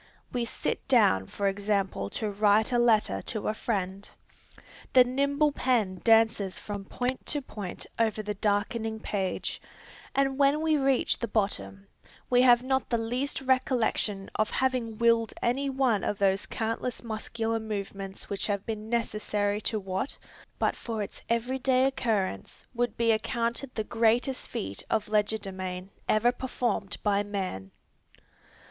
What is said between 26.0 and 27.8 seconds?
ever performed by man!